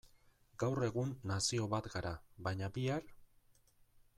[0.63, 2.15] Gaur egun nazio bat gara,
[2.49, 3.07] baina bihar?